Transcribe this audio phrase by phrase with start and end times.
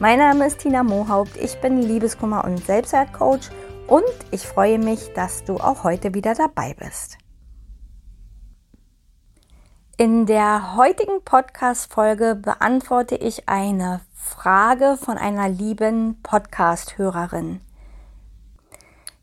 [0.00, 3.50] Mein Name ist Tina Mohaupt, ich bin Liebeskummer- und Selbstwertcoach
[3.86, 7.16] und ich freue mich, dass du auch heute wieder dabei bist.
[9.96, 17.60] In der heutigen Podcast-Folge beantworte ich eine Frage von einer lieben Podcast-Hörerin.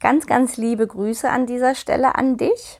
[0.00, 2.78] Ganz, ganz liebe Grüße an dieser Stelle an dich.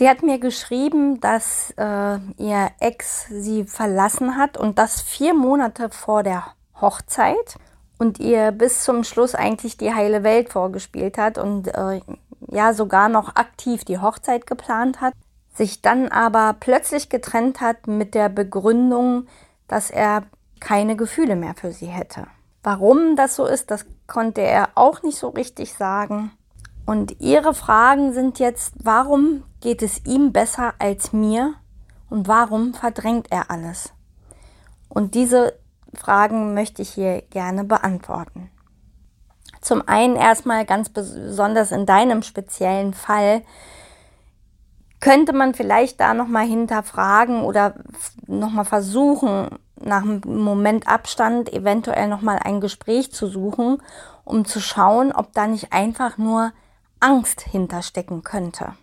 [0.00, 5.90] Sie hat mir geschrieben, dass äh, ihr Ex sie verlassen hat und das vier Monate
[5.90, 6.42] vor der
[6.80, 7.58] Hochzeit
[7.98, 12.00] und ihr bis zum Schluss eigentlich die heile Welt vorgespielt hat und äh,
[12.50, 15.12] ja sogar noch aktiv die Hochzeit geplant hat,
[15.54, 19.26] sich dann aber plötzlich getrennt hat mit der Begründung,
[19.68, 20.22] dass er
[20.60, 22.26] keine Gefühle mehr für sie hätte.
[22.62, 26.32] Warum das so ist, das konnte er auch nicht so richtig sagen.
[26.86, 31.54] Und ihre Fragen sind jetzt, warum geht es ihm besser als mir
[32.08, 33.92] und warum verdrängt er alles?
[34.88, 35.58] Und diese
[35.94, 38.50] Fragen möchte ich hier gerne beantworten.
[39.60, 43.42] Zum einen erstmal ganz besonders in deinem speziellen Fall
[45.00, 47.74] könnte man vielleicht da nochmal hinterfragen oder
[48.26, 49.48] nochmal versuchen,
[49.82, 53.82] nach einem Moment Abstand eventuell nochmal ein Gespräch zu suchen,
[54.24, 56.52] um zu schauen, ob da nicht einfach nur
[57.00, 58.74] Angst hinterstecken könnte.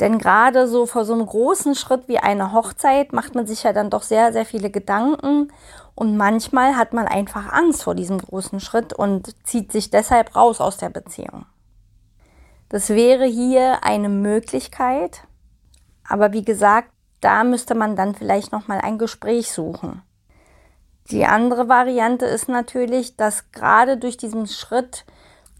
[0.00, 3.72] Denn gerade so vor so einem großen Schritt wie eine Hochzeit macht man sich ja
[3.72, 5.52] dann doch sehr, sehr viele Gedanken
[5.94, 10.60] und manchmal hat man einfach Angst vor diesem großen Schritt und zieht sich deshalb raus
[10.60, 11.46] aus der Beziehung.
[12.68, 15.22] Das wäre hier eine Möglichkeit,
[16.06, 20.02] aber wie gesagt, da müsste man dann vielleicht noch mal ein Gespräch suchen.
[21.10, 25.06] Die andere Variante ist natürlich, dass gerade durch diesen Schritt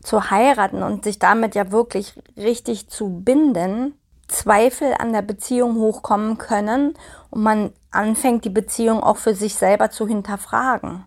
[0.02, 6.38] zu heiraten und sich damit ja wirklich richtig zu binden, Zweifel an der Beziehung hochkommen
[6.38, 6.94] können
[7.30, 11.04] und man anfängt, die Beziehung auch für sich selber zu hinterfragen.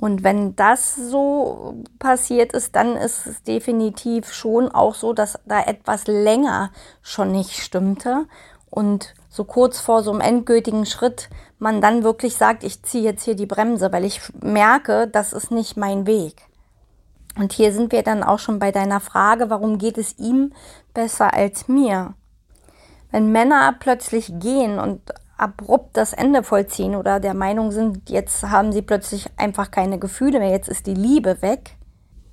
[0.00, 5.60] Und wenn das so passiert ist, dann ist es definitiv schon auch so, dass da
[5.62, 8.26] etwas länger schon nicht stimmte
[8.68, 13.24] und so kurz vor so einem endgültigen Schritt man dann wirklich sagt, ich ziehe jetzt
[13.24, 16.42] hier die Bremse, weil ich merke, das ist nicht mein Weg.
[17.38, 20.52] Und hier sind wir dann auch schon bei deiner Frage, warum geht es ihm
[20.92, 22.14] besser als mir?
[23.10, 25.00] Wenn Männer plötzlich gehen und
[25.36, 30.38] abrupt das Ende vollziehen oder der Meinung sind, jetzt haben sie plötzlich einfach keine Gefühle
[30.38, 31.76] mehr, jetzt ist die Liebe weg,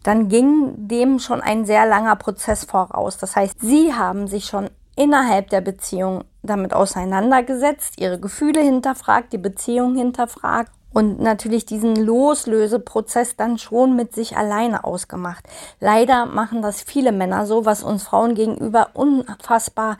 [0.03, 3.17] dann ging dem schon ein sehr langer Prozess voraus.
[3.17, 9.37] Das heißt, sie haben sich schon innerhalb der Beziehung damit auseinandergesetzt, ihre Gefühle hinterfragt, die
[9.37, 15.45] Beziehung hinterfragt und natürlich diesen Loslöseprozess dann schon mit sich alleine ausgemacht.
[15.79, 19.97] Leider machen das viele Männer so, was uns Frauen gegenüber unfassbar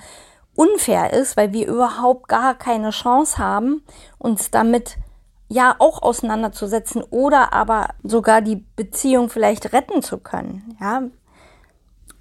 [0.56, 3.84] unfair ist, weil wir überhaupt gar keine Chance haben,
[4.18, 4.98] uns damit
[5.48, 10.78] ja auch auseinanderzusetzen oder aber sogar die Beziehung vielleicht retten zu können.
[10.80, 11.04] Ja,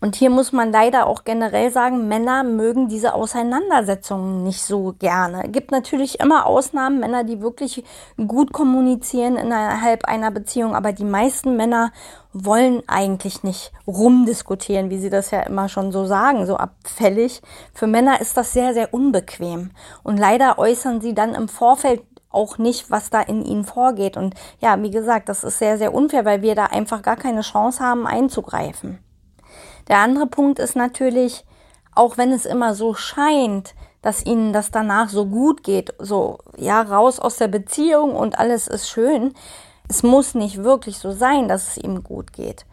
[0.01, 5.47] und hier muss man leider auch generell sagen, Männer mögen diese Auseinandersetzungen nicht so gerne.
[5.47, 7.83] Es gibt natürlich immer Ausnahmen, Männer, die wirklich
[8.17, 11.91] gut kommunizieren innerhalb einer Beziehung, aber die meisten Männer
[12.33, 17.43] wollen eigentlich nicht rumdiskutieren, wie sie das ja immer schon so sagen, so abfällig.
[17.75, 19.73] Für Männer ist das sehr, sehr unbequem.
[20.05, 24.17] Und leider äußern sie dann im Vorfeld auch nicht, was da in ihnen vorgeht.
[24.17, 27.41] Und ja, wie gesagt, das ist sehr, sehr unfair, weil wir da einfach gar keine
[27.41, 29.01] Chance haben einzugreifen.
[29.89, 31.45] Der andere Punkt ist natürlich,
[31.95, 36.81] auch wenn es immer so scheint, dass ihnen das danach so gut geht, so ja
[36.83, 39.35] raus aus der Beziehung und alles ist schön,
[39.89, 42.67] es muss nicht wirklich so sein, dass es ihm gut geht.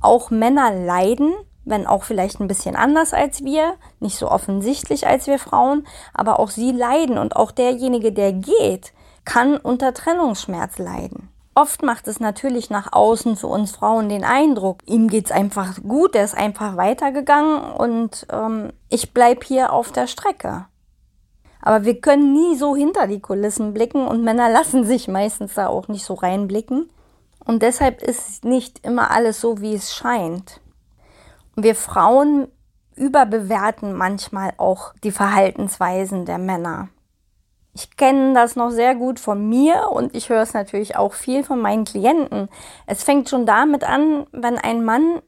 [0.00, 1.34] Auch Männer leiden,
[1.64, 6.38] wenn auch vielleicht ein bisschen anders als wir, nicht so offensichtlich als wir Frauen, aber
[6.38, 8.92] auch sie leiden und auch derjenige, der geht,
[9.24, 11.28] kann unter Trennungsschmerz leiden.
[11.58, 16.14] Oft macht es natürlich nach außen für uns Frauen den Eindruck, ihm geht's einfach gut,
[16.14, 20.66] er ist einfach weitergegangen und ähm, ich bleib hier auf der Strecke.
[21.60, 25.66] Aber wir können nie so hinter die Kulissen blicken und Männer lassen sich meistens da
[25.66, 26.88] auch nicht so reinblicken.
[27.44, 30.60] Und deshalb ist nicht immer alles so, wie es scheint.
[31.56, 32.46] Und wir Frauen
[32.94, 36.88] überbewerten manchmal auch die Verhaltensweisen der Männer.
[37.78, 41.44] Ich kenne das noch sehr gut von mir und ich höre es natürlich auch viel
[41.44, 42.48] von meinen Klienten.
[42.86, 45.22] Es fängt schon damit an, wenn ein Mann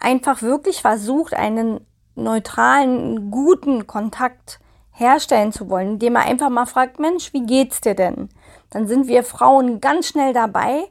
[0.00, 1.86] einfach wirklich versucht, einen
[2.16, 4.58] neutralen, guten Kontakt
[4.90, 8.30] herstellen zu wollen, indem er einfach mal fragt, Mensch, wie geht's dir denn?
[8.70, 10.88] Dann sind wir Frauen ganz schnell dabei,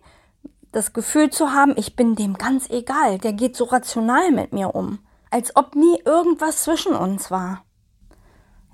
[0.72, 4.74] das Gefühl zu haben, ich bin dem ganz egal, der geht so rational mit mir
[4.74, 5.00] um,
[5.30, 7.66] als ob nie irgendwas zwischen uns war.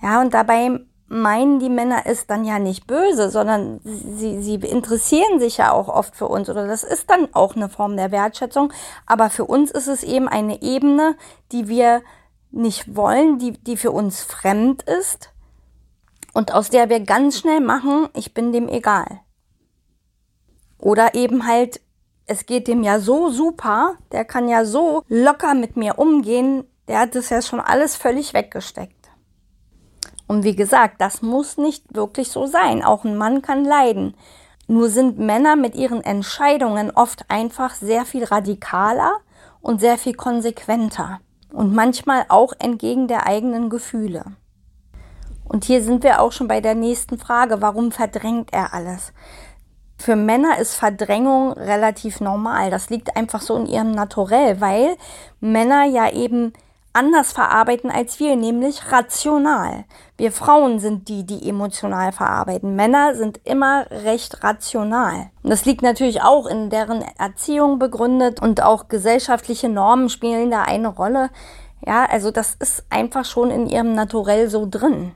[0.03, 0.81] Ja, und dabei
[1.15, 5.87] meinen die Männer es dann ja nicht böse, sondern sie, sie interessieren sich ja auch
[5.87, 8.71] oft für uns oder das ist dann auch eine Form der Wertschätzung.
[9.05, 11.15] Aber für uns ist es eben eine Ebene,
[11.51, 12.01] die wir
[12.51, 15.31] nicht wollen, die, die für uns fremd ist
[16.33, 19.21] und aus der wir ganz schnell machen, ich bin dem egal.
[20.77, 21.81] Oder eben halt,
[22.27, 26.99] es geht dem ja so super, der kann ja so locker mit mir umgehen, der
[26.99, 28.94] hat das ja schon alles völlig weggesteckt.
[30.27, 32.83] Und wie gesagt, das muss nicht wirklich so sein.
[32.83, 34.15] Auch ein Mann kann leiden.
[34.67, 39.13] Nur sind Männer mit ihren Entscheidungen oft einfach sehr viel radikaler
[39.61, 41.19] und sehr viel konsequenter.
[41.53, 44.25] Und manchmal auch entgegen der eigenen Gefühle.
[45.43, 47.61] Und hier sind wir auch schon bei der nächsten Frage.
[47.61, 49.13] Warum verdrängt er alles?
[49.97, 52.71] Für Männer ist Verdrängung relativ normal.
[52.71, 54.97] Das liegt einfach so in ihrem Naturell, weil
[55.39, 56.53] Männer ja eben
[56.95, 59.85] anders verarbeiten als wir, nämlich rational.
[60.17, 62.75] Wir Frauen sind die, die emotional verarbeiten.
[62.75, 65.29] Männer sind immer recht rational.
[65.43, 70.63] Und das liegt natürlich auch in deren Erziehung begründet und auch gesellschaftliche Normen spielen da
[70.63, 71.29] eine Rolle.
[71.85, 75.11] Ja, also das ist einfach schon in ihrem Naturell so drin.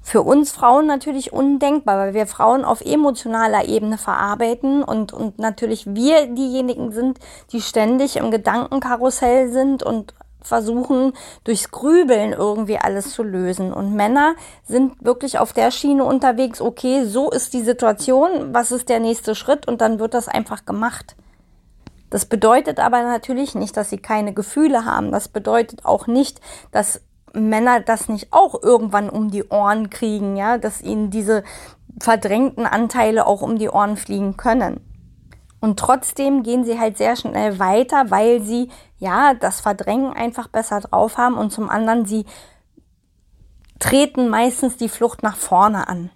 [0.00, 5.86] Für uns Frauen natürlich undenkbar, weil wir Frauen auf emotionaler Ebene verarbeiten und, und natürlich
[5.86, 7.18] wir diejenigen sind,
[7.52, 11.12] die ständig im Gedankenkarussell sind und versuchen,
[11.44, 13.72] durchs Grübeln irgendwie alles zu lösen.
[13.72, 14.34] Und Männer
[14.66, 19.34] sind wirklich auf der Schiene unterwegs, okay, so ist die Situation, was ist der nächste
[19.34, 21.16] Schritt und dann wird das einfach gemacht.
[22.10, 25.12] Das bedeutet aber natürlich nicht, dass sie keine Gefühle haben.
[25.12, 27.02] Das bedeutet auch nicht, dass
[27.34, 31.44] Männer das nicht auch irgendwann um die Ohren kriegen, ja, dass ihnen diese
[32.00, 34.80] verdrängten Anteile auch um die Ohren fliegen können.
[35.60, 40.80] Und trotzdem gehen sie halt sehr schnell weiter, weil sie ja das Verdrängen einfach besser
[40.80, 42.26] drauf haben und zum anderen sie
[43.78, 46.10] treten meistens die Flucht nach vorne an.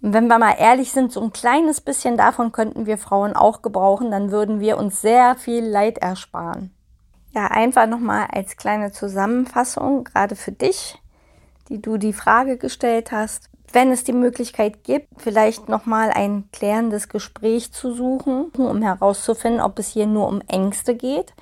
[0.00, 3.62] Und wenn wir mal ehrlich sind, so ein kleines bisschen davon könnten wir Frauen auch
[3.62, 6.70] gebrauchen, dann würden wir uns sehr viel Leid ersparen.
[7.34, 11.02] Ja, einfach nochmal als kleine Zusammenfassung, gerade für dich,
[11.68, 17.08] die du die Frage gestellt hast wenn es die Möglichkeit gibt, vielleicht nochmal ein klärendes
[17.08, 21.34] Gespräch zu suchen, um herauszufinden, ob es hier nur um Ängste geht.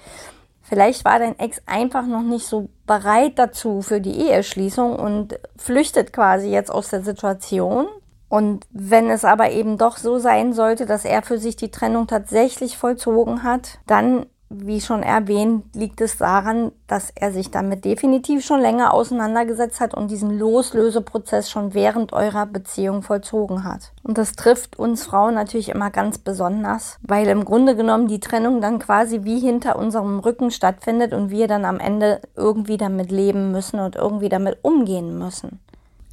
[0.63, 6.13] Vielleicht war dein Ex einfach noch nicht so bereit dazu für die Eheschließung und flüchtet
[6.13, 7.87] quasi jetzt aus der Situation.
[8.29, 12.09] Und wenn es aber eben doch so sein sollte, dass er für sich die Trennung
[12.09, 18.45] tatsächlich vollzogen hat, dann wie schon erwähnt, liegt es daran, dass er sich damit definitiv
[18.45, 23.93] schon länger auseinandergesetzt hat und diesen Loslöseprozess schon während eurer Beziehung vollzogen hat.
[24.05, 28.61] Und das trifft uns Frauen natürlich immer ganz besonders, weil im Grunde genommen die Trennung
[28.61, 33.51] dann quasi wie hinter unserem Rücken stattfindet und wir dann am Ende irgendwie damit leben
[33.51, 35.59] müssen und irgendwie damit umgehen müssen.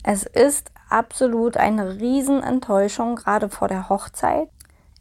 [0.03, 4.49] Es ist absolut eine Riesenenttäuschung, gerade vor der Hochzeit.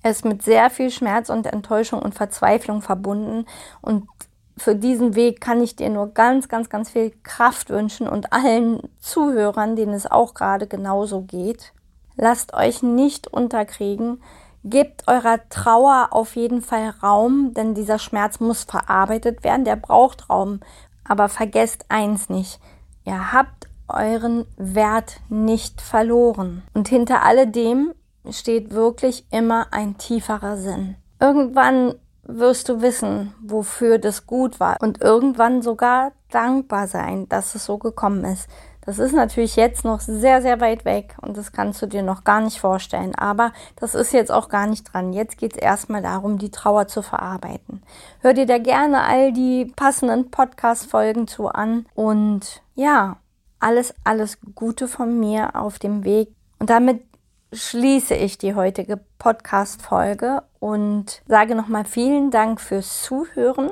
[0.03, 3.47] Er ist mit sehr viel Schmerz und Enttäuschung und Verzweiflung verbunden
[3.81, 4.09] und
[4.57, 8.81] für diesen Weg kann ich dir nur ganz, ganz, ganz viel Kraft wünschen und allen
[9.01, 11.73] Zuhörern, denen es auch gerade genauso geht.
[12.17, 14.23] Lasst euch nicht unterkriegen.
[14.65, 20.31] Gebt eurer Trauer auf jeden Fall Raum, denn dieser Schmerz muss verarbeitet werden, der braucht
[20.31, 20.61] Raum.
[21.05, 22.61] Aber vergesst eins nicht,
[23.05, 26.63] ihr habt euren Wert nicht verloren.
[26.75, 27.93] Und hinter alledem
[28.31, 30.97] steht wirklich immer ein tieferer Sinn.
[31.21, 37.65] Irgendwann wirst du wissen, wofür das gut war und irgendwann sogar dankbar sein, dass es
[37.65, 38.49] so gekommen ist.
[38.85, 42.25] Das ist natürlich jetzt noch sehr, sehr weit weg und das kannst du dir noch
[42.25, 43.15] gar nicht vorstellen.
[43.15, 45.13] Aber das ist jetzt auch gar nicht dran.
[45.13, 47.83] Jetzt geht es erstmal darum, die Trauer zu verarbeiten.
[48.21, 53.19] Hör dir da gerne all die passenden Podcast-Folgen zu an und ja,
[53.61, 56.35] alles, alles Gute von mir auf dem Weg.
[56.59, 57.05] Und damit
[57.53, 63.71] schließe ich die heutige Podcast-Folge und sage nochmal vielen Dank fürs Zuhören.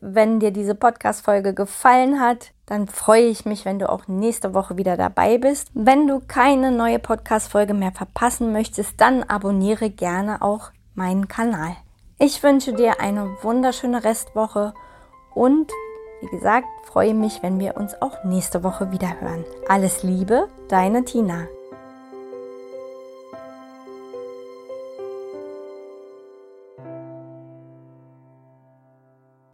[0.00, 4.76] Wenn dir diese Podcast-Folge gefallen hat, dann freue ich mich, wenn du auch nächste Woche
[4.76, 5.70] wieder dabei bist.
[5.72, 11.76] Wenn du keine neue Podcast-Folge mehr verpassen möchtest, dann abonniere gerne auch meinen Kanal.
[12.18, 14.74] Ich wünsche dir eine wunderschöne Restwoche
[15.34, 15.70] und
[16.22, 19.44] wie gesagt, freue mich, wenn wir uns auch nächste Woche wieder hören.
[19.68, 21.46] Alles Liebe, deine Tina.